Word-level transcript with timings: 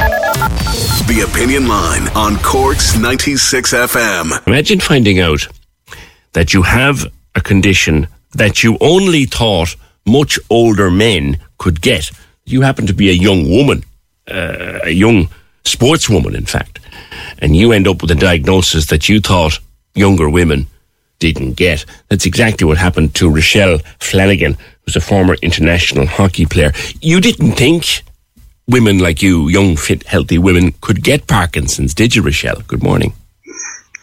The 0.00 1.28
Opinion 1.30 1.68
Line 1.68 2.08
on 2.16 2.36
Cork's 2.38 2.96
96 2.96 3.74
FM. 3.74 4.46
Imagine 4.46 4.80
finding 4.80 5.20
out 5.20 5.46
that 6.32 6.54
you 6.54 6.62
have 6.62 7.04
a 7.34 7.42
condition 7.42 8.08
that 8.32 8.62
you 8.62 8.78
only 8.80 9.26
thought 9.26 9.76
much 10.06 10.38
older 10.48 10.90
men 10.90 11.38
could 11.58 11.82
get. 11.82 12.10
You 12.46 12.62
happen 12.62 12.86
to 12.86 12.94
be 12.94 13.10
a 13.10 13.12
young 13.12 13.50
woman, 13.50 13.84
uh, 14.30 14.78
a 14.84 14.90
young 14.90 15.28
sportswoman, 15.64 16.34
in 16.34 16.46
fact, 16.46 16.80
and 17.40 17.54
you 17.54 17.72
end 17.72 17.86
up 17.86 18.00
with 18.00 18.10
a 18.10 18.14
diagnosis 18.14 18.86
that 18.86 19.06
you 19.06 19.20
thought 19.20 19.58
younger 19.94 20.30
women 20.30 20.66
didn't 21.18 21.54
get. 21.54 21.84
That's 22.08 22.24
exactly 22.24 22.66
what 22.66 22.78
happened 22.78 23.14
to 23.16 23.28
Rochelle 23.28 23.80
Flanagan, 23.98 24.56
who's 24.84 24.96
a 24.96 25.00
former 25.02 25.34
international 25.42 26.06
hockey 26.06 26.46
player. 26.46 26.72
You 27.02 27.20
didn't 27.20 27.52
think 27.52 28.02
women 28.70 28.98
like 28.98 29.20
you, 29.22 29.48
young, 29.48 29.76
fit, 29.76 30.04
healthy 30.04 30.38
women, 30.38 30.72
could 30.80 31.02
get 31.02 31.26
Parkinson's, 31.26 31.94
did 31.94 32.14
you, 32.14 32.22
Rochelle? 32.22 32.60
Good 32.66 32.82
morning. 32.82 33.12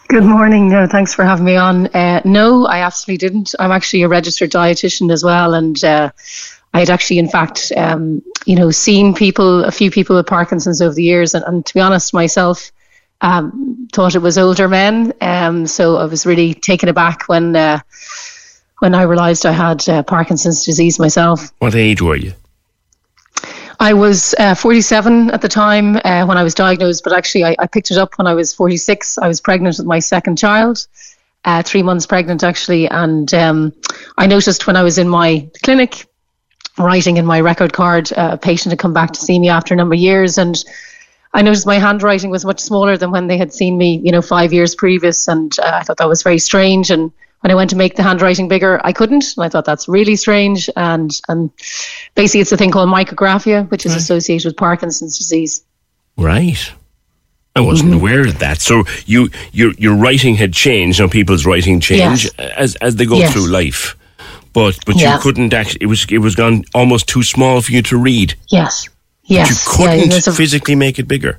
Good 0.08 0.24
morning. 0.24 0.68
No, 0.68 0.86
thanks 0.86 1.14
for 1.14 1.24
having 1.24 1.44
me 1.44 1.56
on. 1.56 1.86
Uh, 1.88 2.22
no, 2.24 2.66
I 2.66 2.80
absolutely 2.80 3.18
didn't. 3.18 3.54
I'm 3.58 3.72
actually 3.72 4.02
a 4.02 4.08
registered 4.08 4.50
dietitian 4.50 5.12
as 5.12 5.22
well, 5.22 5.54
and 5.54 5.82
uh, 5.84 6.10
I 6.72 6.80
had 6.80 6.90
actually, 6.90 7.18
in 7.18 7.28
fact, 7.28 7.72
um, 7.76 8.22
you 8.46 8.56
know, 8.56 8.70
seen 8.70 9.14
people, 9.14 9.64
a 9.64 9.70
few 9.70 9.90
people 9.90 10.16
with 10.16 10.26
Parkinson's 10.26 10.80
over 10.80 10.94
the 10.94 11.02
years, 11.02 11.34
and, 11.34 11.44
and 11.44 11.66
to 11.66 11.74
be 11.74 11.80
honest, 11.80 12.14
myself 12.14 12.72
um, 13.20 13.88
thought 13.92 14.14
it 14.14 14.20
was 14.20 14.38
older 14.38 14.68
men. 14.68 15.12
Um, 15.20 15.66
so 15.66 15.96
I 15.96 16.04
was 16.04 16.24
really 16.24 16.54
taken 16.54 16.88
aback 16.88 17.28
when 17.28 17.54
uh, 17.56 17.80
when 18.78 18.94
I 18.94 19.02
realised 19.02 19.44
I 19.44 19.52
had 19.52 19.86
uh, 19.88 20.02
Parkinson's 20.02 20.64
disease 20.64 20.98
myself. 20.98 21.52
What 21.58 21.74
age 21.74 22.00
were 22.00 22.16
you? 22.16 22.32
I 23.80 23.94
was 23.94 24.34
uh, 24.38 24.54
47 24.54 25.30
at 25.30 25.40
the 25.40 25.48
time 25.48 25.96
uh, 26.04 26.26
when 26.26 26.36
I 26.36 26.42
was 26.42 26.54
diagnosed, 26.54 27.04
but 27.04 27.12
actually 27.12 27.44
I, 27.44 27.56
I, 27.58 27.66
picked 27.66 27.90
it 27.92 27.98
up 27.98 28.18
when 28.18 28.26
I 28.26 28.34
was 28.34 28.52
46. 28.52 29.18
I 29.18 29.28
was 29.28 29.40
pregnant 29.40 29.78
with 29.78 29.86
my 29.86 30.00
second 30.00 30.36
child, 30.36 30.86
uh, 31.44 31.62
three 31.62 31.84
months 31.84 32.04
pregnant 32.04 32.42
actually, 32.42 32.88
and 32.88 33.32
um, 33.34 33.72
I 34.16 34.26
noticed 34.26 34.66
when 34.66 34.76
I 34.76 34.82
was 34.82 34.98
in 34.98 35.08
my 35.08 35.48
clinic 35.62 36.06
writing 36.76 37.18
in 37.18 37.26
my 37.26 37.40
record 37.40 37.72
card, 37.72 38.12
uh, 38.12 38.30
a 38.32 38.38
patient 38.38 38.72
had 38.72 38.80
come 38.80 38.94
back 38.94 39.12
to 39.12 39.20
see 39.20 39.38
me 39.38 39.48
after 39.48 39.74
a 39.74 39.76
number 39.76 39.94
of 39.94 40.00
years, 40.00 40.38
and 40.38 40.56
I 41.32 41.42
noticed 41.42 41.66
my 41.66 41.78
handwriting 41.78 42.30
was 42.30 42.44
much 42.44 42.60
smaller 42.60 42.96
than 42.96 43.12
when 43.12 43.28
they 43.28 43.38
had 43.38 43.52
seen 43.52 43.78
me, 43.78 44.00
you 44.02 44.10
know, 44.10 44.22
five 44.22 44.52
years 44.52 44.74
previous, 44.74 45.28
and 45.28 45.56
uh, 45.60 45.70
I 45.74 45.82
thought 45.84 45.98
that 45.98 46.08
was 46.08 46.24
very 46.24 46.38
strange 46.38 46.90
and 46.90 47.12
when 47.40 47.50
I 47.50 47.54
went 47.54 47.70
to 47.70 47.76
make 47.76 47.96
the 47.96 48.02
handwriting 48.02 48.48
bigger, 48.48 48.80
I 48.84 48.92
couldn't. 48.92 49.36
And 49.36 49.44
I 49.44 49.48
thought 49.48 49.64
that's 49.64 49.88
really 49.88 50.16
strange. 50.16 50.68
And 50.76 51.20
and 51.28 51.50
basically, 52.14 52.40
it's 52.40 52.52
a 52.52 52.56
thing 52.56 52.70
called 52.70 52.88
micrographia, 52.88 53.70
which 53.70 53.86
is 53.86 53.92
right. 53.92 54.00
associated 54.00 54.48
with 54.48 54.56
Parkinson's 54.56 55.18
disease. 55.18 55.64
Right. 56.16 56.72
I 57.54 57.60
wasn't 57.60 57.90
mm-hmm. 57.90 58.00
aware 58.00 58.26
of 58.26 58.38
that. 58.38 58.60
So 58.60 58.84
you 59.06 59.30
your 59.52 59.72
your 59.78 59.94
writing 59.96 60.36
had 60.36 60.52
changed. 60.52 61.00
Now 61.00 61.08
people's 61.08 61.44
writing 61.46 61.80
change 61.80 62.24
yes. 62.24 62.34
as 62.38 62.76
as 62.76 62.96
they 62.96 63.06
go 63.06 63.16
yes. 63.16 63.32
through 63.32 63.48
life. 63.48 63.96
But 64.52 64.78
but 64.86 64.96
yeah. 64.96 65.14
you 65.14 65.20
couldn't 65.20 65.52
actually. 65.54 65.82
It 65.82 65.86
was 65.86 66.06
it 66.10 66.18
was 66.18 66.34
gone 66.34 66.64
almost 66.74 67.08
too 67.08 67.22
small 67.22 67.60
for 67.60 67.72
you 67.72 67.82
to 67.82 67.96
read. 67.96 68.34
Yes. 68.48 68.88
Yes. 69.24 69.48
But 69.48 69.50
you 69.50 70.00
couldn't 70.06 70.26
yeah, 70.26 70.32
physically 70.34 70.74
make 70.74 70.98
it 70.98 71.06
bigger. 71.08 71.38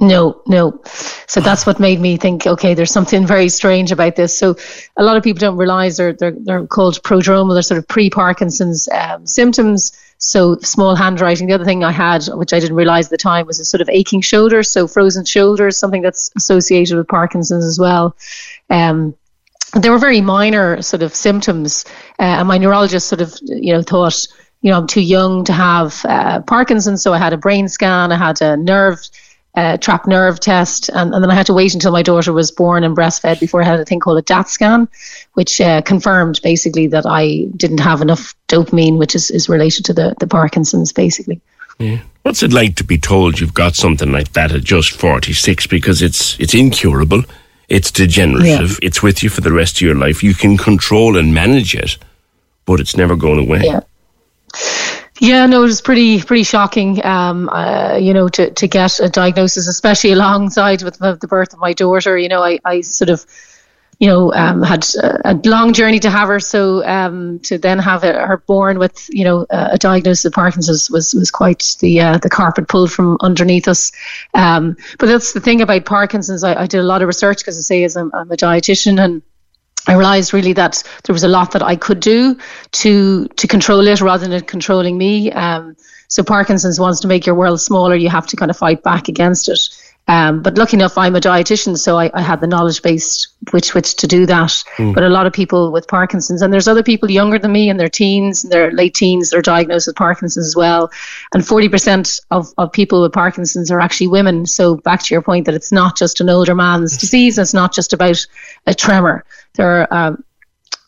No, 0.00 0.42
no. 0.46 0.80
So 1.26 1.40
that's 1.40 1.66
what 1.66 1.80
made 1.80 2.00
me 2.00 2.16
think, 2.16 2.46
okay, 2.46 2.74
there's 2.74 2.92
something 2.92 3.26
very 3.26 3.48
strange 3.48 3.90
about 3.90 4.14
this. 4.14 4.38
So 4.38 4.56
a 4.96 5.02
lot 5.02 5.16
of 5.16 5.24
people 5.24 5.40
don't 5.40 5.56
realize 5.56 5.96
they're, 5.96 6.12
they're, 6.12 6.36
they're 6.38 6.66
called 6.66 7.02
prodromal, 7.02 7.54
they're 7.54 7.62
sort 7.62 7.78
of 7.78 7.88
pre 7.88 8.08
Parkinson's 8.08 8.88
um, 8.92 9.26
symptoms. 9.26 9.92
So 10.20 10.56
small 10.58 10.96
handwriting. 10.96 11.46
The 11.46 11.52
other 11.52 11.64
thing 11.64 11.84
I 11.84 11.92
had, 11.92 12.26
which 12.26 12.52
I 12.52 12.58
didn't 12.58 12.76
realize 12.76 13.06
at 13.06 13.10
the 13.10 13.18
time, 13.18 13.46
was 13.46 13.60
a 13.60 13.64
sort 13.64 13.80
of 13.80 13.88
aching 13.88 14.20
shoulder. 14.20 14.64
So 14.64 14.88
frozen 14.88 15.24
shoulders, 15.24 15.78
something 15.78 16.02
that's 16.02 16.30
associated 16.36 16.96
with 16.96 17.06
Parkinson's 17.06 17.64
as 17.64 17.78
well. 17.78 18.16
Um, 18.68 19.14
were 19.74 19.98
very 19.98 20.20
minor 20.20 20.82
sort 20.82 21.02
of 21.02 21.14
symptoms. 21.14 21.84
Uh, 22.18 22.38
and 22.38 22.48
my 22.48 22.58
neurologist 22.58 23.08
sort 23.08 23.20
of, 23.20 23.36
you 23.42 23.72
know, 23.72 23.82
thought, 23.82 24.26
you 24.60 24.70
know, 24.72 24.78
I'm 24.78 24.86
too 24.88 25.02
young 25.02 25.44
to 25.44 25.52
have 25.52 26.04
uh, 26.04 26.40
Parkinson's. 26.42 27.02
So 27.02 27.12
I 27.12 27.18
had 27.18 27.32
a 27.32 27.36
brain 27.36 27.68
scan, 27.68 28.10
I 28.10 28.16
had 28.16 28.40
a 28.42 28.56
nerve 28.56 28.98
uh, 29.54 29.76
trapped 29.78 30.06
nerve 30.06 30.38
test, 30.38 30.88
and, 30.88 31.12
and, 31.12 31.22
then 31.22 31.30
I 31.30 31.34
had 31.34 31.46
to 31.46 31.54
wait 31.54 31.74
until 31.74 31.90
my 31.90 32.02
daughter 32.02 32.32
was 32.32 32.50
born 32.50 32.84
and 32.84 32.96
breastfed 32.96 33.40
before 33.40 33.62
I 33.62 33.64
had 33.64 33.80
a 33.80 33.84
thing 33.84 33.98
called 33.98 34.18
a 34.18 34.22
DAT 34.22 34.48
scan, 34.48 34.88
which 35.34 35.60
uh, 35.60 35.82
confirmed 35.82 36.40
basically 36.42 36.86
that 36.88 37.06
I 37.06 37.46
didn't 37.56 37.80
have 37.80 38.00
enough 38.00 38.34
dopamine, 38.46 38.98
which 38.98 39.14
is, 39.14 39.30
is 39.30 39.48
related 39.48 39.84
to 39.86 39.92
the, 39.92 40.14
the 40.20 40.26
Parkinson's, 40.26 40.92
basically. 40.92 41.40
Yeah. 41.78 42.00
What's 42.22 42.42
it 42.42 42.52
like 42.52 42.76
to 42.76 42.84
be 42.84 42.98
told 42.98 43.40
you've 43.40 43.54
got 43.54 43.74
something 43.74 44.12
like 44.12 44.32
that 44.32 44.52
at 44.52 44.62
just 44.62 44.92
46 44.92 45.66
because 45.68 46.02
it's 46.02 46.38
it's 46.38 46.52
incurable, 46.54 47.22
it's 47.68 47.90
degenerative, 47.90 48.70
yeah. 48.70 48.86
it's 48.86 49.02
with 49.02 49.22
you 49.22 49.30
for 49.30 49.40
the 49.40 49.52
rest 49.52 49.76
of 49.76 49.80
your 49.82 49.94
life. 49.94 50.22
You 50.22 50.34
can 50.34 50.56
control 50.56 51.16
and 51.16 51.32
manage 51.32 51.74
it, 51.74 51.96
but 52.66 52.80
it's 52.80 52.96
never 52.96 53.16
going 53.16 53.38
away. 53.38 53.62
Yeah. 53.64 53.80
Yeah, 55.20 55.46
no, 55.46 55.62
it 55.62 55.66
was 55.66 55.80
pretty 55.80 56.22
pretty 56.22 56.44
shocking. 56.44 57.04
Um, 57.04 57.48
uh, 57.48 57.96
you 57.96 58.14
know, 58.14 58.28
to 58.28 58.50
to 58.50 58.68
get 58.68 59.00
a 59.00 59.08
diagnosis, 59.08 59.66
especially 59.66 60.12
alongside 60.18 60.82
with 60.82 60.98
the 60.98 61.26
birth 61.28 61.52
of 61.52 61.58
my 61.58 61.72
daughter. 61.72 62.16
You 62.16 62.28
know, 62.28 62.42
I 62.42 62.58
I 62.64 62.82
sort 62.82 63.10
of, 63.10 63.26
you 63.98 64.06
know, 64.06 64.32
um, 64.32 64.62
had 64.62 64.86
a, 65.02 65.40
long 65.44 65.72
journey 65.72 65.98
to 66.00 66.10
have 66.10 66.28
her. 66.28 66.38
So 66.38 66.86
um, 66.86 67.40
to 67.40 67.58
then 67.58 67.80
have 67.80 68.02
her 68.02 68.42
born 68.46 68.78
with 68.78 69.08
you 69.10 69.24
know 69.24 69.44
a 69.50 69.76
diagnosis 69.76 70.24
of 70.24 70.32
Parkinson's 70.32 70.88
was 70.90 71.14
was 71.14 71.30
quite 71.32 71.76
the 71.80 72.00
uh, 72.00 72.18
the 72.18 72.30
carpet 72.30 72.68
pulled 72.68 72.92
from 72.92 73.16
underneath 73.20 73.66
us. 73.66 73.90
Um, 74.34 74.76
but 74.98 75.06
that's 75.06 75.32
the 75.32 75.40
thing 75.40 75.60
about 75.62 75.84
Parkinson's. 75.84 76.44
I, 76.44 76.62
I 76.62 76.66
did 76.66 76.78
a 76.78 76.84
lot 76.84 77.02
of 77.02 77.08
research 77.08 77.38
because 77.38 77.58
I 77.58 77.62
say 77.62 77.82
as 77.84 77.96
I'm, 77.96 78.12
I'm 78.14 78.30
a 78.30 78.36
dietitian 78.36 79.02
and 79.02 79.22
I 79.88 79.94
realized 79.94 80.32
really 80.32 80.52
that 80.52 80.82
there 81.04 81.14
was 81.14 81.24
a 81.24 81.28
lot 81.28 81.52
that 81.52 81.62
I 81.62 81.74
could 81.74 82.00
do 82.00 82.36
to 82.72 83.26
to 83.26 83.48
control 83.48 83.86
it 83.88 84.00
rather 84.00 84.28
than 84.28 84.32
it 84.32 84.46
controlling 84.46 84.98
me. 84.98 85.32
Um, 85.32 85.76
so 86.08 86.22
Parkinson's 86.22 86.78
wants 86.78 87.00
to 87.00 87.08
make 87.08 87.26
your 87.26 87.34
world 87.34 87.60
smaller. 87.60 87.94
You 87.94 88.10
have 88.10 88.26
to 88.28 88.36
kind 88.36 88.50
of 88.50 88.56
fight 88.56 88.82
back 88.82 89.08
against 89.08 89.48
it. 89.48 89.60
Um, 90.08 90.40
but 90.40 90.56
lucky 90.56 90.74
enough, 90.76 90.96
I'm 90.96 91.14
a 91.16 91.20
dietitian, 91.20 91.76
so 91.76 91.98
I, 91.98 92.10
I 92.14 92.22
had 92.22 92.40
the 92.40 92.46
knowledge 92.46 92.80
base 92.80 93.28
which 93.50 93.74
which 93.74 93.94
to 93.96 94.06
do 94.06 94.24
that. 94.24 94.64
Mm. 94.78 94.94
But 94.94 95.04
a 95.04 95.10
lot 95.10 95.26
of 95.26 95.34
people 95.34 95.70
with 95.70 95.86
Parkinson's, 95.86 96.40
and 96.40 96.50
there's 96.50 96.66
other 96.66 96.82
people 96.82 97.10
younger 97.10 97.38
than 97.38 97.52
me 97.52 97.68
in 97.68 97.76
their 97.76 97.90
teens, 97.90 98.42
in 98.42 98.48
their 98.48 98.72
late 98.72 98.94
teens, 98.94 99.28
they're 99.28 99.42
diagnosed 99.42 99.86
with 99.86 99.96
Parkinson's 99.96 100.46
as 100.46 100.56
well. 100.56 100.90
And 101.34 101.42
40% 101.42 102.20
of, 102.30 102.52
of 102.56 102.72
people 102.72 103.02
with 103.02 103.12
Parkinson's 103.12 103.70
are 103.70 103.80
actually 103.80 104.08
women. 104.08 104.46
So 104.46 104.76
back 104.76 105.02
to 105.02 105.14
your 105.14 105.22
point 105.22 105.44
that 105.44 105.54
it's 105.54 105.72
not 105.72 105.98
just 105.98 106.22
an 106.22 106.30
older 106.30 106.54
man's 106.54 106.96
disease, 106.96 107.38
it's 107.38 107.52
not 107.52 107.74
just 107.74 107.92
about 107.92 108.26
a 108.66 108.72
tremor. 108.72 109.26
There 109.58 109.82
are 109.92 110.08
um, 110.08 110.24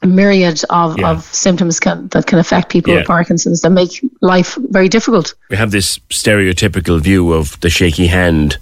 a 0.03 0.07
myriad 0.07 0.63
of, 0.71 0.99
yeah. 0.99 1.11
of 1.11 1.25
symptoms 1.25 1.79
can, 1.79 2.09
that 2.09 2.27
can 2.27 2.39
affect 2.39 2.71
people 2.71 2.93
yeah. 2.93 3.01
with 3.01 3.07
Parkinson's 3.07 3.61
that 3.61 3.71
make 3.71 4.03
life 4.23 4.55
very 4.57 4.89
difficult. 4.89 5.35
We 5.51 5.57
have 5.57 5.73
this 5.73 5.99
stereotypical 6.09 7.01
view 7.01 7.33
of 7.33 7.61
the 7.61 7.69
shaky 7.69 8.07
hand 8.07 8.57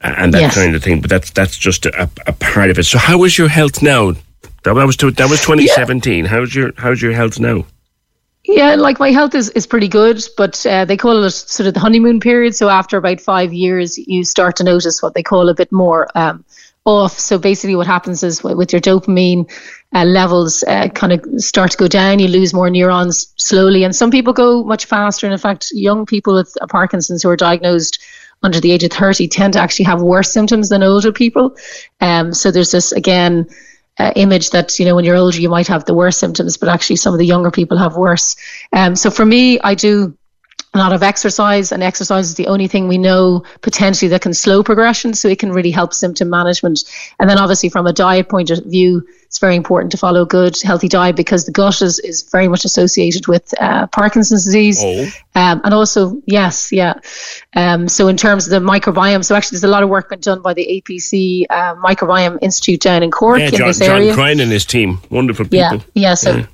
and 0.00 0.32
that 0.32 0.40
yes. 0.40 0.54
kind 0.54 0.74
of 0.74 0.82
thing. 0.82 1.00
But 1.00 1.10
that's 1.10 1.30
that's 1.30 1.56
just 1.56 1.86
a, 1.86 2.08
a, 2.26 2.32
part 2.32 2.70
of 2.70 2.78
it. 2.78 2.84
So 2.84 2.98
how 2.98 3.24
is 3.24 3.36
your 3.36 3.48
health 3.48 3.82
now? 3.82 4.12
That 4.62 4.74
was 4.74 4.96
that 4.96 5.28
was 5.28 5.40
2017. 5.40 6.24
Yeah. 6.24 6.30
How's 6.30 6.54
your 6.54 6.72
how's 6.76 7.02
your 7.02 7.12
health 7.12 7.40
now? 7.40 7.64
Yeah, 8.52 8.74
like 8.74 8.98
my 8.98 9.12
health 9.12 9.36
is, 9.36 9.48
is 9.50 9.64
pretty 9.64 9.86
good, 9.86 10.20
but 10.36 10.66
uh, 10.66 10.84
they 10.84 10.96
call 10.96 11.22
it 11.22 11.30
sort 11.30 11.68
of 11.68 11.74
the 11.74 11.80
honeymoon 11.80 12.18
period. 12.18 12.56
So 12.56 12.68
after 12.68 12.96
about 12.96 13.20
five 13.20 13.52
years, 13.52 13.96
you 13.96 14.24
start 14.24 14.56
to 14.56 14.64
notice 14.64 15.00
what 15.00 15.14
they 15.14 15.22
call 15.22 15.48
a 15.48 15.54
bit 15.54 15.70
more 15.70 16.08
um, 16.16 16.44
off. 16.84 17.16
So 17.16 17.38
basically, 17.38 17.76
what 17.76 17.86
happens 17.86 18.24
is 18.24 18.42
with 18.42 18.72
your 18.72 18.80
dopamine 18.80 19.48
uh, 19.94 20.04
levels 20.04 20.64
uh, 20.64 20.88
kind 20.88 21.12
of 21.12 21.24
start 21.40 21.70
to 21.70 21.76
go 21.76 21.86
down, 21.86 22.18
you 22.18 22.26
lose 22.26 22.52
more 22.52 22.68
neurons 22.68 23.32
slowly, 23.36 23.84
and 23.84 23.94
some 23.94 24.10
people 24.10 24.32
go 24.32 24.64
much 24.64 24.84
faster. 24.84 25.26
And 25.26 25.32
in 25.32 25.38
fact, 25.38 25.68
young 25.72 26.04
people 26.04 26.34
with 26.34 26.56
Parkinson's 26.68 27.22
who 27.22 27.28
are 27.28 27.36
diagnosed 27.36 28.02
under 28.42 28.58
the 28.58 28.72
age 28.72 28.82
of 28.82 28.90
30 28.90 29.28
tend 29.28 29.52
to 29.52 29.60
actually 29.60 29.84
have 29.84 30.02
worse 30.02 30.32
symptoms 30.32 30.70
than 30.70 30.82
older 30.82 31.12
people. 31.12 31.56
Um, 32.00 32.34
so 32.34 32.50
there's 32.50 32.72
this 32.72 32.90
again 32.90 33.46
uh, 34.00 34.12
image 34.16 34.50
that 34.50 34.78
you 34.78 34.86
know 34.86 34.94
when 34.94 35.04
you're 35.04 35.16
older 35.16 35.38
you 35.38 35.50
might 35.50 35.66
have 35.68 35.84
the 35.84 35.94
worst 35.94 36.18
symptoms, 36.18 36.56
but 36.56 36.68
actually 36.68 36.96
some 36.96 37.12
of 37.12 37.18
the 37.18 37.26
younger 37.26 37.50
people 37.50 37.76
have 37.76 37.96
worse. 37.96 38.36
Um, 38.72 38.96
so 38.96 39.10
for 39.10 39.26
me, 39.26 39.60
I 39.60 39.74
do 39.74 40.16
a 40.72 40.78
lot 40.78 40.92
of 40.92 41.02
exercise, 41.02 41.72
and 41.72 41.82
exercise 41.82 42.28
is 42.28 42.34
the 42.36 42.46
only 42.46 42.68
thing 42.68 42.86
we 42.86 42.96
know 42.96 43.42
potentially 43.60 44.08
that 44.10 44.20
can 44.20 44.32
slow 44.32 44.62
progression. 44.62 45.14
So 45.14 45.26
it 45.28 45.40
can 45.40 45.50
really 45.50 45.72
help 45.72 45.92
symptom 45.92 46.30
management. 46.30 46.84
And 47.18 47.28
then, 47.28 47.38
obviously, 47.38 47.70
from 47.70 47.88
a 47.88 47.92
diet 47.92 48.28
point 48.28 48.50
of 48.50 48.64
view, 48.64 49.04
it's 49.24 49.40
very 49.40 49.56
important 49.56 49.90
to 49.92 49.98
follow 49.98 50.22
a 50.22 50.26
good, 50.26 50.60
healthy 50.62 50.88
diet 50.88 51.16
because 51.16 51.44
the 51.44 51.50
gut 51.50 51.82
is, 51.82 51.98
is 51.98 52.22
very 52.30 52.46
much 52.46 52.64
associated 52.64 53.26
with 53.26 53.52
uh, 53.60 53.88
Parkinson's 53.88 54.44
disease. 54.44 54.80
Oh. 54.80 55.06
Um, 55.34 55.60
and 55.64 55.74
also, 55.74 56.22
yes, 56.26 56.70
yeah. 56.70 56.94
Um, 57.56 57.88
so, 57.88 58.06
in 58.06 58.16
terms 58.16 58.46
of 58.46 58.52
the 58.52 58.64
microbiome, 58.64 59.24
so 59.24 59.34
actually, 59.34 59.56
there's 59.56 59.64
a 59.64 59.68
lot 59.68 59.82
of 59.82 59.88
work 59.88 60.08
been 60.08 60.20
done 60.20 60.40
by 60.40 60.54
the 60.54 60.82
APC 60.86 61.46
uh, 61.50 61.74
Microbiome 61.76 62.38
Institute 62.42 62.80
down 62.80 63.02
in 63.02 63.10
Cork 63.10 63.40
yeah, 63.40 63.46
in 63.46 63.54
John, 63.54 63.66
this 63.66 63.80
John 63.80 63.90
area. 63.90 64.14
Cryan 64.14 64.38
and 64.38 64.52
his 64.52 64.64
team, 64.64 65.00
wonderful 65.10 65.46
people. 65.46 65.58
Yeah, 65.58 65.80
yeah. 65.94 66.14
So. 66.14 66.36
Yeah 66.36 66.46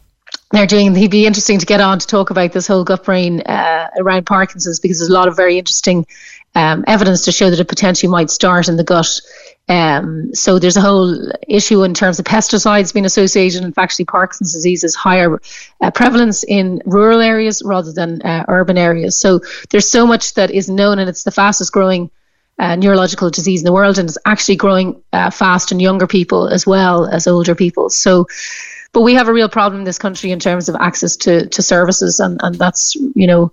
they're 0.52 0.66
doing. 0.66 0.96
It'd 0.96 1.10
be 1.10 1.26
interesting 1.26 1.58
to 1.58 1.66
get 1.66 1.80
on 1.80 1.98
to 1.98 2.06
talk 2.06 2.30
about 2.30 2.52
this 2.52 2.66
whole 2.66 2.84
gut 2.84 3.04
brain 3.04 3.40
uh, 3.42 3.90
around 3.98 4.26
Parkinson's 4.26 4.80
because 4.80 4.98
there's 4.98 5.10
a 5.10 5.12
lot 5.12 5.28
of 5.28 5.36
very 5.36 5.58
interesting 5.58 6.06
um, 6.54 6.84
evidence 6.86 7.24
to 7.24 7.32
show 7.32 7.50
that 7.50 7.60
it 7.60 7.68
potentially 7.68 8.10
might 8.10 8.30
start 8.30 8.68
in 8.68 8.76
the 8.76 8.84
gut. 8.84 9.20
Um, 9.68 10.32
so 10.32 10.58
there's 10.60 10.76
a 10.76 10.80
whole 10.80 11.32
issue 11.48 11.82
in 11.82 11.92
terms 11.92 12.20
of 12.20 12.24
pesticides 12.24 12.94
being 12.94 13.04
associated. 13.04 13.64
In 13.64 13.72
fact, 13.72 13.92
actually, 13.92 14.04
Parkinson's 14.04 14.54
disease 14.54 14.84
is 14.84 14.94
higher 14.94 15.40
uh, 15.80 15.90
prevalence 15.90 16.44
in 16.44 16.80
rural 16.86 17.20
areas 17.20 17.62
rather 17.64 17.92
than 17.92 18.22
uh, 18.22 18.44
urban 18.48 18.78
areas. 18.78 19.16
So 19.20 19.40
there's 19.70 19.90
so 19.90 20.06
much 20.06 20.34
that 20.34 20.52
is 20.52 20.70
known, 20.70 21.00
and 21.00 21.08
it's 21.08 21.24
the 21.24 21.32
fastest 21.32 21.72
growing 21.72 22.10
uh, 22.58 22.76
neurological 22.76 23.28
disease 23.28 23.60
in 23.60 23.66
the 23.66 23.72
world, 23.72 23.98
and 23.98 24.08
it's 24.08 24.18
actually 24.24 24.56
growing 24.56 25.02
uh, 25.12 25.30
fast 25.30 25.72
in 25.72 25.80
younger 25.80 26.06
people 26.06 26.48
as 26.48 26.66
well 26.66 27.06
as 27.06 27.26
older 27.26 27.54
people. 27.54 27.90
So 27.90 28.26
but 28.96 29.02
we 29.02 29.12
have 29.12 29.28
a 29.28 29.32
real 29.34 29.50
problem 29.50 29.82
in 29.82 29.84
this 29.84 29.98
country 29.98 30.30
in 30.30 30.40
terms 30.40 30.70
of 30.70 30.76
access 30.76 31.16
to, 31.16 31.46
to 31.48 31.60
services, 31.60 32.18
and, 32.18 32.40
and 32.42 32.54
that's 32.54 32.94
you 32.94 33.26
know 33.26 33.52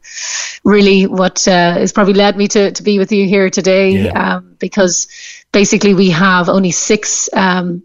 really 0.63 1.05
what 1.05 1.45
uh, 1.49 1.73
has 1.73 1.91
probably 1.91 2.13
led 2.13 2.37
me 2.37 2.47
to, 2.47 2.71
to 2.71 2.81
be 2.81 2.97
with 2.97 3.11
you 3.11 3.27
here 3.27 3.49
today, 3.49 4.05
yeah. 4.05 4.35
um, 4.37 4.55
because 4.57 5.05
basically 5.51 5.93
we 5.93 6.09
have 6.11 6.47
only 6.47 6.71
six 6.71 7.27
um, 7.33 7.83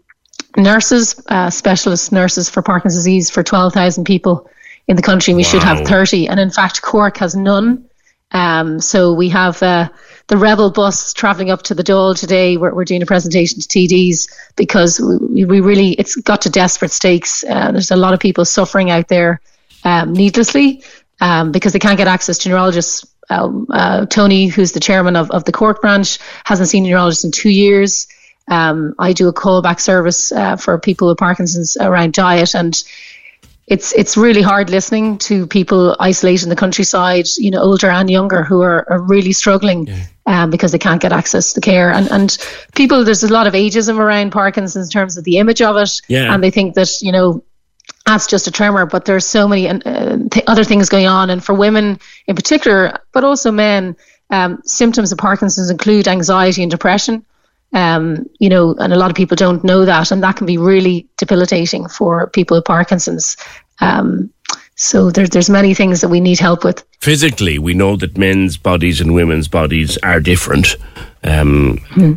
nurses, 0.55 1.21
uh, 1.27 1.49
specialist 1.49 2.13
nurses 2.13 2.49
for 2.49 2.61
Parkinson's 2.61 3.03
disease 3.03 3.29
for 3.29 3.43
twelve 3.43 3.73
thousand 3.73 4.05
people 4.05 4.49
in 4.87 4.95
the 4.95 5.01
country. 5.01 5.33
We 5.33 5.43
wow. 5.43 5.49
should 5.49 5.63
have 5.63 5.85
thirty, 5.85 6.29
and 6.29 6.39
in 6.39 6.51
fact 6.51 6.81
Cork 6.81 7.17
has 7.17 7.35
none. 7.35 7.89
Um, 8.31 8.79
so 8.79 9.11
we 9.11 9.27
have 9.27 9.61
uh, 9.61 9.89
the 10.29 10.37
Rebel 10.37 10.69
bus 10.69 11.11
travelling 11.11 11.49
up 11.49 11.63
to 11.63 11.75
the 11.75 11.83
Dáil 11.83 12.17
today. 12.17 12.55
We're, 12.55 12.73
we're 12.73 12.85
doing 12.85 13.01
a 13.01 13.05
presentation 13.07 13.59
to 13.59 13.67
TDs 13.67 14.29
because 14.55 14.99
we, 14.99 15.43
we 15.43 15.59
really 15.59 15.93
it's 15.93 16.15
got 16.15 16.41
to 16.43 16.51
desperate 16.51 16.91
stakes. 16.91 17.43
Uh, 17.43 17.71
there's 17.71 17.91
a 17.91 17.95
lot 17.95 18.13
of 18.13 18.19
people 18.19 18.45
suffering 18.45 18.91
out 18.91 19.07
there 19.07 19.41
um, 19.83 20.13
needlessly 20.13 20.83
um, 21.19 21.51
because 21.51 21.73
they 21.73 21.79
can't 21.79 21.97
get 21.97 22.07
access 22.07 22.37
to 22.39 22.49
neurologists. 22.49 23.05
Um, 23.31 23.67
uh, 23.71 24.05
Tony, 24.05 24.47
who's 24.47 24.71
the 24.71 24.79
chairman 24.79 25.15
of, 25.15 25.31
of 25.31 25.45
the 25.45 25.51
Cork 25.51 25.81
branch, 25.81 26.19
hasn't 26.45 26.69
seen 26.69 26.85
a 26.85 26.89
neurologist 26.89 27.25
in 27.25 27.31
two 27.31 27.49
years. 27.49 28.07
Um, 28.47 28.93
I 28.99 29.13
do 29.13 29.27
a 29.27 29.33
callback 29.33 29.79
service 29.79 30.31
uh, 30.31 30.57
for 30.57 30.79
people 30.79 31.07
with 31.07 31.17
Parkinson's 31.17 31.75
around 31.77 32.13
diet 32.13 32.53
and 32.53 32.83
it's 33.69 33.93
it's 33.93 34.17
really 34.17 34.41
hard 34.41 34.71
listening 34.71 35.19
to 35.19 35.45
people 35.45 35.95
isolated 35.99 36.43
in 36.43 36.49
the 36.49 36.55
countryside, 36.55 37.27
you 37.37 37.51
know, 37.51 37.61
older 37.61 37.89
and 37.89 38.09
younger, 38.09 38.43
who 38.43 38.63
are, 38.63 38.83
are 38.89 38.99
really 38.99 39.31
struggling 39.31 39.85
yeah. 39.85 40.05
Um, 40.29 40.51
because 40.51 40.71
they 40.71 40.77
can't 40.77 41.01
get 41.01 41.11
access 41.11 41.53
to 41.53 41.59
care. 41.59 41.91
And 41.91 42.09
and 42.11 42.37
people, 42.75 43.03
there's 43.03 43.23
a 43.23 43.33
lot 43.33 43.47
of 43.47 43.53
ageism 43.53 43.97
around 43.97 44.31
Parkinson's 44.31 44.85
in 44.85 44.91
terms 44.91 45.17
of 45.17 45.23
the 45.23 45.39
image 45.39 45.61
of 45.61 45.75
it, 45.75 46.01
yeah. 46.07 46.33
and 46.33 46.43
they 46.43 46.51
think 46.51 46.75
that 46.75 47.01
you 47.01 47.11
know 47.11 47.43
that's 48.05 48.27
just 48.27 48.47
a 48.47 48.51
tremor, 48.51 48.85
but 48.85 49.05
there's 49.05 49.25
so 49.25 49.47
many 49.47 49.67
uh, 49.67 50.17
th- 50.31 50.45
other 50.45 50.63
things 50.63 50.87
going 50.87 51.07
on. 51.07 51.31
And 51.31 51.43
for 51.43 51.55
women 51.55 51.99
in 52.27 52.35
particular, 52.35 52.99
but 53.11 53.23
also 53.23 53.51
men, 53.51 53.95
um, 54.29 54.61
symptoms 54.63 55.11
of 55.11 55.17
Parkinson's 55.17 55.71
include 55.71 56.07
anxiety 56.07 56.61
and 56.61 56.71
depression. 56.71 57.25
Um, 57.73 58.27
you 58.39 58.49
know, 58.49 58.75
and 58.79 58.93
a 58.93 58.97
lot 58.97 59.11
of 59.11 59.17
people 59.17 59.35
don't 59.35 59.63
know 59.63 59.85
that, 59.85 60.11
and 60.11 60.21
that 60.23 60.37
can 60.37 60.45
be 60.45 60.57
really 60.59 61.07
debilitating 61.17 61.87
for 61.89 62.27
people 62.27 62.57
with 62.57 62.65
Parkinson's. 62.65 63.35
Um, 63.79 64.31
so 64.81 65.11
there's 65.11 65.29
there's 65.31 65.49
many 65.49 65.73
things 65.73 65.99
that 65.99 66.07
we 66.07 66.21
need 66.21 66.39
help 66.39 66.63
with. 66.63 66.85
Physically, 67.01 67.59
we 67.59 67.73
know 67.73 67.97
that 67.97 68.17
men's 68.17 68.55
bodies 68.57 69.01
and 69.01 69.13
women's 69.13 69.49
bodies 69.49 69.97
are 70.03 70.21
different. 70.21 70.77
Um, 71.21 71.79
hmm. 71.89 72.13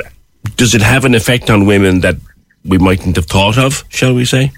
Does 0.57 0.73
it 0.73 0.81
have 0.81 1.05
an 1.05 1.17
effect 1.17 1.51
on 1.51 1.67
women 1.67 2.01
that 2.01 2.17
we 2.65 2.79
mightn't 2.79 3.17
have 3.17 3.27
thought 3.27 3.59
of? 3.59 3.85
Shall 3.89 4.15
we 4.15 4.25
say? 4.25 4.53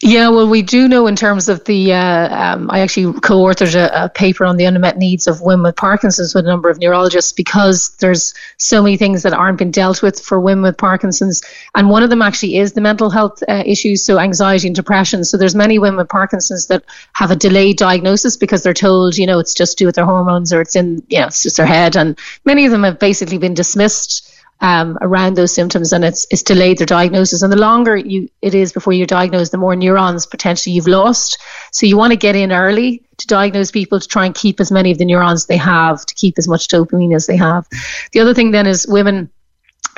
Yeah, 0.00 0.28
well, 0.28 0.48
we 0.48 0.62
do 0.62 0.88
know 0.88 1.06
in 1.06 1.14
terms 1.14 1.48
of 1.48 1.64
the. 1.64 1.92
Uh, 1.92 2.28
um, 2.36 2.68
I 2.70 2.80
actually 2.80 3.18
co-authored 3.20 3.74
a, 3.76 4.04
a, 4.04 4.08
paper 4.08 4.44
on 4.44 4.56
the 4.56 4.64
unmet 4.64 4.98
needs 4.98 5.28
of 5.28 5.40
women 5.40 5.62
with 5.62 5.76
Parkinson's 5.76 6.34
with 6.34 6.44
a 6.44 6.48
number 6.48 6.68
of 6.68 6.78
neurologists 6.78 7.32
because 7.32 7.96
there's 8.00 8.34
so 8.58 8.82
many 8.82 8.96
things 8.96 9.22
that 9.22 9.32
aren't 9.32 9.58
being 9.58 9.70
dealt 9.70 10.02
with 10.02 10.20
for 10.20 10.40
women 10.40 10.62
with 10.62 10.76
Parkinson's, 10.76 11.42
and 11.76 11.88
one 11.88 12.02
of 12.02 12.10
them 12.10 12.22
actually 12.22 12.58
is 12.58 12.72
the 12.72 12.80
mental 12.80 13.08
health 13.08 13.42
uh, 13.48 13.62
issues, 13.64 14.04
so 14.04 14.18
anxiety 14.18 14.66
and 14.66 14.74
depression. 14.74 15.24
So 15.24 15.36
there's 15.36 15.54
many 15.54 15.78
women 15.78 15.98
with 15.98 16.08
Parkinson's 16.08 16.66
that 16.66 16.84
have 17.12 17.30
a 17.30 17.36
delayed 17.36 17.78
diagnosis 17.78 18.36
because 18.36 18.64
they're 18.64 18.74
told, 18.74 19.16
you 19.16 19.26
know, 19.26 19.38
it's 19.38 19.54
just 19.54 19.78
due 19.78 19.86
with 19.86 19.94
their 19.94 20.04
hormones 20.04 20.52
or 20.52 20.60
it's 20.60 20.74
in, 20.74 21.04
you 21.08 21.20
know, 21.20 21.28
it's 21.28 21.44
just 21.44 21.56
their 21.56 21.66
head, 21.66 21.96
and 21.96 22.18
many 22.44 22.66
of 22.66 22.72
them 22.72 22.82
have 22.82 22.98
basically 22.98 23.38
been 23.38 23.54
dismissed 23.54 24.28
um, 24.64 24.96
around 25.02 25.36
those 25.36 25.54
symptoms 25.54 25.92
and 25.92 26.06
it's, 26.06 26.26
it's 26.30 26.42
delayed 26.42 26.78
their 26.78 26.86
diagnosis. 26.86 27.42
And 27.42 27.52
the 27.52 27.58
longer 27.58 27.98
you 27.98 28.30
it 28.40 28.54
is 28.54 28.72
before 28.72 28.94
you're 28.94 29.06
diagnosed, 29.06 29.52
the 29.52 29.58
more 29.58 29.76
neurons 29.76 30.24
potentially 30.24 30.74
you've 30.74 30.88
lost. 30.88 31.38
So 31.70 31.84
you 31.84 31.98
want 31.98 32.12
to 32.12 32.16
get 32.16 32.34
in 32.34 32.50
early 32.50 33.02
to 33.18 33.26
diagnose 33.26 33.70
people 33.70 34.00
to 34.00 34.08
try 34.08 34.24
and 34.24 34.34
keep 34.34 34.60
as 34.60 34.72
many 34.72 34.90
of 34.90 34.96
the 34.96 35.04
neurons 35.04 35.44
they 35.44 35.58
have, 35.58 36.06
to 36.06 36.14
keep 36.14 36.38
as 36.38 36.48
much 36.48 36.68
dopamine 36.68 37.14
as 37.14 37.26
they 37.26 37.36
have. 37.36 37.66
The 38.12 38.20
other 38.20 38.32
thing 38.32 38.52
then 38.52 38.66
is 38.66 38.86
women 38.88 39.30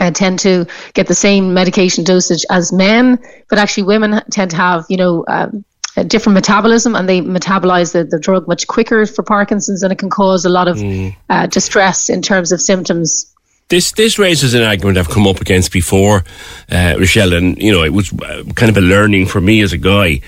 uh, 0.01 0.11
tend 0.11 0.41
to 0.41 0.67
get 0.95 1.07
the 1.07 1.15
same 1.15 1.55
medication 1.55 2.03
dosage 2.03 2.45
as 2.51 2.73
men, 2.73 3.21
but 3.49 3.61
actually 3.61 3.85
women 3.85 4.21
tend 4.33 4.51
to 4.51 4.57
have, 4.57 4.85
you 4.89 4.97
know, 4.97 5.25
um, 5.29 5.65
a 5.97 6.03
different 6.03 6.35
metabolism 6.35 6.97
and 6.97 7.09
they 7.09 7.21
metabolize 7.21 7.93
the, 7.93 8.03
the 8.03 8.19
drug 8.19 8.49
much 8.49 8.67
quicker 8.67 9.07
for 9.07 9.23
Parkinson's 9.23 9.85
and 9.85 9.93
it 9.93 9.99
can 9.99 10.11
cause 10.11 10.45
a 10.45 10.51
lot 10.51 10.67
of 10.67 10.77
mm. 10.77 11.17
uh, 11.31 11.47
distress 11.47 12.11
in 12.11 12.21
terms 12.21 12.51
of 12.51 12.61
symptoms 12.61 13.33
this 13.69 13.91
this 13.93 14.19
raises 14.19 14.55
an 14.55 14.63
argument 14.63 14.97
I've 14.97 15.09
come 15.09 15.27
up 15.27 15.41
against 15.41 15.73
before, 15.73 16.25
uh, 16.71 16.95
Rochelle, 16.99 17.33
and 17.33 17.59
you 17.59 17.73
know 17.73 17.83
it 17.83 17.93
was 17.93 18.13
uh, 18.13 18.45
kind 18.55 18.71
of 18.71 18.77
a 18.77 18.81
learning 18.81 19.27
for 19.27 19.41
me 19.41 19.61
as 19.61 19.73
a 19.73 19.79
guy. 19.79 20.21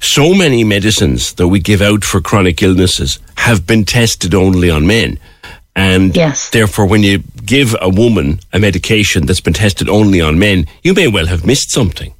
So 0.00 0.34
many 0.34 0.64
medicines 0.64 1.34
that 1.34 1.48
we 1.48 1.60
give 1.60 1.82
out 1.82 2.04
for 2.04 2.20
chronic 2.20 2.62
illnesses 2.62 3.18
have 3.36 3.66
been 3.66 3.84
tested 3.84 4.34
only 4.34 4.70
on 4.70 4.86
men, 4.86 5.18
and 5.76 6.16
yes. 6.16 6.48
therefore, 6.50 6.86
when 6.86 7.02
you 7.02 7.18
give 7.44 7.76
a 7.80 7.90
woman 7.90 8.40
a 8.52 8.58
medication 8.58 9.26
that's 9.26 9.40
been 9.40 9.52
tested 9.54 9.88
only 9.88 10.20
on 10.20 10.38
men, 10.38 10.66
you 10.82 10.94
may 10.94 11.08
well 11.08 11.26
have 11.26 11.44
missed 11.44 11.70
something. 11.70 12.14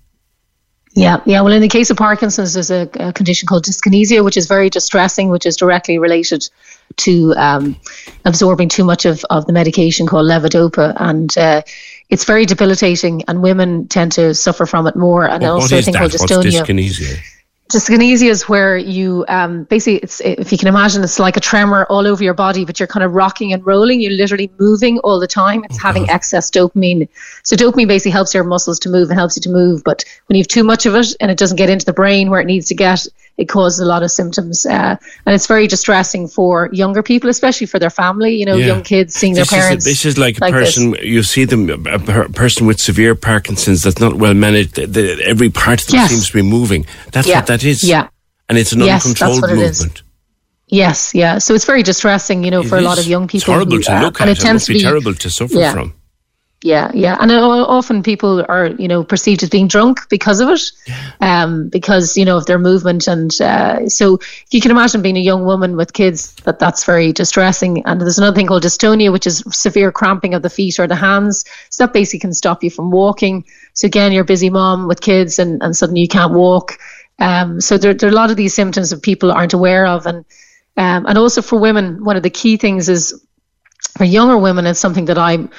Yeah, 0.99 1.21
yeah. 1.27 1.43
Well, 1.43 1.53
in 1.53 1.63
the 1.63 1.69
case 1.69 1.91
of 1.91 1.97
Parkinson's, 1.97 2.55
there's 2.55 2.73
a, 2.73 2.89
a 2.95 3.13
condition 3.13 3.47
called 3.47 3.65
dyskinesia, 3.65 4.25
which 4.25 4.37
is 4.37 4.47
very 4.47 4.69
distressing, 4.69 5.29
which 5.29 5.47
is 5.47 5.57
directly 5.57 5.97
related 5.97 6.49
to 6.97 7.35
um, 7.37 7.77
absorbing 8.25 8.69
too 8.69 8.83
much 8.83 9.05
of, 9.05 9.25
of 9.31 9.47
the 9.47 9.53
medication 9.53 10.09
called 10.09 10.27
levodopa. 10.27 10.97
And 10.97 11.39
uh, 11.39 11.63
it's 12.11 12.25
very 12.25 12.47
debilitating, 12.47 13.23
and 13.29 13.43
women 13.43 13.87
tend 13.87 14.11
to 14.13 14.35
suffer 14.35 14.67
from 14.67 14.89
it 14.89 14.97
more. 14.97 15.29
And 15.29 15.45
also, 15.45 15.79
a 15.79 15.83
thing 15.83 15.93
that? 15.93 16.01
called 16.01 16.13
dystonia. 16.13 17.25
Dyskinesia? 17.69 17.99
Dyskinesia 17.99 18.31
is 18.31 18.49
where 18.49 18.77
you 18.77 19.25
um, 19.29 19.65
basically, 19.65 19.99
it's 19.99 20.21
if 20.21 20.53
you 20.53 20.59
can 20.59 20.69
imagine, 20.69 21.03
it's 21.03 21.19
like 21.19 21.37
a 21.37 21.41
tremor 21.41 21.85
all 21.89 22.07
over 22.07 22.23
your 22.25 22.35
body, 22.35 22.65
but 22.65 22.81
you're 22.81 22.87
kind 22.87 23.05
of 23.05 23.15
rocking 23.15 23.53
and 23.53 23.65
rolling. 23.67 24.01
You're 24.01 24.13
literally 24.13 24.51
moving 24.59 24.99
all 25.01 25.21
the 25.21 25.27
time. 25.27 25.65
It's 25.65 25.77
oh, 25.77 25.83
having 25.83 26.07
God. 26.07 26.15
excess 26.15 26.51
dopamine. 26.51 27.09
So 27.43 27.57
dopamine 27.57 27.89
basically 27.89 28.13
helps 28.13 28.35
your 28.35 28.45
muscles 28.45 28.79
to 28.81 28.89
move 28.89 29.11
and 29.11 29.19
helps 29.19 29.37
you 29.37 29.43
to 29.43 29.51
move. 29.51 29.83
But 29.85 30.05
when 30.27 30.37
you 30.37 30.43
have 30.43 30.49
too 30.49 30.65
much 30.65 30.87
of 30.87 30.95
it 30.95 31.15
and 31.21 31.31
it 31.31 31.39
doesn't 31.39 31.57
get 31.57 31.71
into 31.71 31.85
the 31.85 31.93
brain 31.93 32.31
where 32.31 32.41
it 32.41 32.47
needs 32.47 32.69
to 32.69 32.75
get, 32.75 33.07
it 33.39 33.49
causes 33.49 33.79
a 33.79 33.87
lot 33.87 34.03
of 34.03 34.11
symptoms, 34.11 34.67
uh, 34.67 34.97
and 35.25 35.35
it's 35.35 35.47
very 35.47 35.67
distressing 35.67 36.29
for 36.29 36.69
younger 36.73 37.03
people, 37.03 37.31
especially 37.31 37.69
for 37.69 37.79
their 37.79 37.91
family. 37.91 38.35
You 38.35 38.45
know, 38.45 38.57
yeah. 38.57 38.67
young 38.67 38.83
kids 38.83 39.15
seeing 39.15 39.35
this 39.35 39.49
their 39.49 39.61
parents. 39.61 39.87
Is 39.87 39.93
this 39.93 40.05
is 40.05 40.19
like, 40.19 40.41
like 40.41 40.53
a 40.53 40.57
person 40.57 40.91
this. 40.91 41.05
you 41.05 41.23
see 41.23 41.45
them 41.45 41.87
a 41.87 41.99
person 42.29 42.67
with 42.67 42.81
severe 42.81 43.15
Parkinson's 43.15 43.83
that's 43.83 44.01
not 44.01 44.15
well 44.15 44.35
managed. 44.35 44.75
The, 44.75 44.87
the, 44.87 45.25
every 45.25 45.51
part 45.51 45.81
of 45.81 45.87
them 45.87 46.01
yes. 46.01 46.11
seems 46.11 46.27
to 46.29 46.35
be 46.35 46.43
moving. 46.43 46.85
That's 47.13 47.29
yeah. 47.29 47.37
what 47.37 47.47
that 47.47 47.65
is. 47.65 47.85
Yeah. 47.85 48.09
and 48.49 48.59
it's 48.59 48.73
an 48.73 48.81
yes, 48.81 49.07
uncontrolled 49.07 49.43
movement. 49.43 50.03
Yes, 50.67 51.15
yeah. 51.15 51.39
So 51.39 51.55
it's 51.55 51.65
very 51.65 51.83
distressing, 51.83 52.45
you 52.45 52.51
know, 52.51 52.61
it 52.61 52.69
for 52.69 52.77
is. 52.77 52.85
a 52.85 52.85
lot 52.85 52.99
of 52.99 53.07
young 53.07 53.27
people. 53.27 53.39
It's 53.39 53.45
horrible 53.47 53.77
who, 53.77 53.83
to 53.83 53.97
uh, 53.97 54.03
look 54.03 54.21
at. 54.21 54.29
And 54.29 54.31
it, 54.31 54.39
it 54.39 54.43
tends 54.43 54.67
to 54.67 54.75
be 54.75 54.81
terrible 54.81 55.15
to 55.15 55.31
suffer 55.31 55.55
yeah. 55.55 55.73
from. 55.73 55.95
Yeah, 56.61 56.91
yeah, 56.93 57.17
and 57.21 57.31
often 57.31 58.03
people 58.03 58.45
are, 58.49 58.67
you 58.67 58.89
know, 58.89 59.05
perceived 59.05 59.45
as 59.45 59.49
being 59.49 59.69
drunk 59.69 60.09
because 60.09 60.41
of 60.41 60.49
it, 60.49 60.61
um, 61.21 61.69
because 61.69 62.17
you 62.17 62.25
know 62.25 62.37
of 62.37 62.47
their 62.47 62.59
movement, 62.59 63.07
and 63.07 63.31
uh, 63.41 63.89
so 63.89 64.19
you 64.51 64.61
can 64.61 64.73
imagine 64.73 65.01
being 65.01 65.17
a 65.17 65.21
young 65.21 65.45
woman 65.45 65.77
with 65.77 65.93
kids 65.93 66.35
that 66.43 66.59
that's 66.59 66.83
very 66.83 67.13
distressing. 67.13 67.87
And 67.87 68.01
there's 68.01 68.19
another 68.19 68.35
thing 68.35 68.49
called 68.49 68.65
dystonia, 68.65 69.13
which 69.13 69.25
is 69.25 69.45
severe 69.53 69.93
cramping 69.93 70.35
of 70.35 70.43
the 70.43 70.51
feet 70.51 70.81
or 70.81 70.89
the 70.89 70.97
hands. 70.97 71.45
So 71.71 71.87
that 71.87 71.93
basically 71.93 72.19
can 72.19 72.35
stop 72.35 72.65
you 72.65 72.71
from 72.71 72.91
walking. 72.91 73.45
So 73.75 73.87
again, 73.87 74.11
you're 74.11 74.23
a 74.23 74.27
busy 74.27 74.51
mom 74.51 74.89
with 74.89 75.01
kids, 75.01 75.39
and 75.39 75.63
and 75.63 75.77
suddenly 75.77 76.01
you 76.01 76.09
can't 76.09 76.35
walk. 76.35 76.77
Um, 77.21 77.61
so 77.61 77.79
there, 77.79 77.95
there 77.95 78.09
are 78.09 78.13
a 78.13 78.17
lot 78.17 78.33
of 78.33 78.37
these 78.37 78.55
symptoms 78.55 78.91
that 78.91 79.03
people 79.03 79.31
aren't 79.31 79.53
aware 79.53 79.87
of, 79.87 80.07
and 80.07 80.25
um, 80.77 81.07
and 81.07 81.19
also 81.19 81.41
for 81.41 81.61
women, 81.61 82.03
one 82.03 82.17
of 82.17 82.25
the 82.25 82.31
key 82.31 82.57
things 82.57 82.89
is 82.89 83.25
for 83.97 84.05
younger 84.05 84.39
women, 84.39 84.67
it's 84.67 84.81
something 84.81 85.05
that 85.07 85.19
I'm 85.19 85.51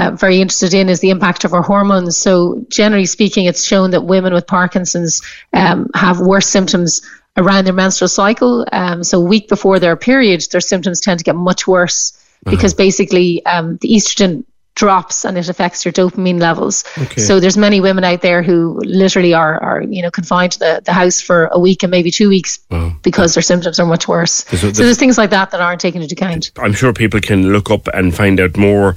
uh, 0.00 0.10
very 0.12 0.40
interested 0.40 0.72
in 0.72 0.88
is 0.88 1.00
the 1.00 1.10
impact 1.10 1.44
of 1.44 1.52
our 1.52 1.62
hormones. 1.62 2.16
So, 2.16 2.64
generally 2.68 3.06
speaking, 3.06 3.44
it's 3.44 3.64
shown 3.64 3.90
that 3.90 4.02
women 4.02 4.32
with 4.32 4.46
Parkinson's 4.46 5.20
um, 5.52 5.90
have 5.94 6.20
worse 6.20 6.46
symptoms 6.46 7.02
around 7.36 7.64
their 7.64 7.74
menstrual 7.74 8.08
cycle. 8.08 8.66
Um, 8.72 9.04
so, 9.04 9.20
a 9.20 9.24
week 9.24 9.48
before 9.48 9.78
their 9.78 9.96
period, 9.96 10.42
their 10.52 10.60
symptoms 10.60 11.00
tend 11.00 11.18
to 11.18 11.24
get 11.24 11.36
much 11.36 11.66
worse 11.66 12.12
uh-huh. 12.16 12.50
because 12.50 12.72
basically 12.72 13.44
um, 13.44 13.76
the 13.82 13.88
estrogen 13.88 14.44
drops 14.74 15.24
and 15.24 15.36
it 15.36 15.48
affects 15.48 15.84
your 15.84 15.92
dopamine 15.92 16.40
levels. 16.40 16.84
Okay. 16.96 17.20
So 17.20 17.40
there's 17.40 17.56
many 17.56 17.80
women 17.80 18.04
out 18.04 18.22
there 18.22 18.42
who 18.42 18.80
literally 18.84 19.34
are, 19.34 19.62
are 19.62 19.82
you 19.82 20.02
know 20.02 20.10
confined 20.10 20.52
to 20.52 20.58
the, 20.58 20.82
the 20.84 20.92
house 20.92 21.20
for 21.20 21.46
a 21.52 21.58
week 21.58 21.82
and 21.82 21.90
maybe 21.90 22.10
two 22.10 22.28
weeks 22.28 22.58
wow. 22.70 22.92
because 23.02 23.34
their 23.34 23.42
symptoms 23.42 23.78
are 23.78 23.86
much 23.86 24.08
worse. 24.08 24.44
There's, 24.44 24.62
there's, 24.62 24.76
so 24.76 24.84
there's 24.84 24.98
things 24.98 25.18
like 25.18 25.30
that 25.30 25.50
that 25.50 25.60
aren't 25.60 25.80
taken 25.80 26.02
into 26.02 26.14
account. 26.14 26.52
I'm 26.58 26.72
sure 26.72 26.92
people 26.92 27.20
can 27.20 27.52
look 27.52 27.70
up 27.70 27.88
and 27.88 28.14
find 28.14 28.40
out 28.40 28.56
more 28.56 28.96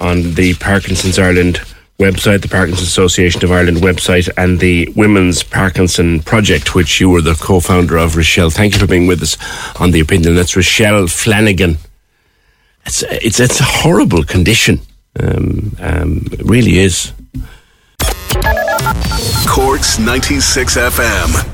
on 0.00 0.34
the 0.34 0.54
Parkinson's 0.54 1.18
Ireland 1.18 1.60
website, 1.98 2.42
the 2.42 2.48
Parkinson's 2.48 2.88
Association 2.88 3.44
of 3.44 3.52
Ireland 3.52 3.78
website, 3.78 4.28
and 4.36 4.60
the 4.60 4.88
Women's 4.96 5.42
Parkinson 5.42 6.20
Project, 6.20 6.74
which 6.74 7.00
you 7.00 7.08
were 7.08 7.20
the 7.20 7.34
co-founder 7.34 7.96
of, 7.96 8.16
Rochelle. 8.16 8.50
Thank 8.50 8.74
you 8.74 8.80
for 8.80 8.86
being 8.86 9.06
with 9.06 9.22
us 9.22 9.36
on 9.80 9.92
the 9.92 10.00
opinion. 10.00 10.34
That's 10.34 10.56
Rochelle 10.56 11.06
Flanagan. 11.06 11.78
It's 12.86 13.02
it's 13.02 13.40
it's 13.40 13.60
a 13.60 13.64
horrible 13.64 14.24
condition. 14.24 14.80
Um, 15.20 15.76
um, 15.80 16.26
it 16.32 16.42
really 16.44 16.78
is. 16.78 17.12
Corks 19.46 19.98
96 19.98 20.76
FM. 20.76 21.53